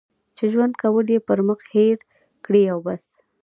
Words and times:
چې 0.37 0.43
ژوند 0.53 0.73
کول 0.81 1.05
یې 1.13 1.19
پر 1.27 1.39
مخ 1.47 1.59
هېر 1.75 1.97
کړي 2.45 2.63
او 2.73 2.79
بس. 2.85 3.05